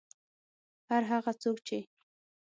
[0.89, 1.77] هر هغه څوک چې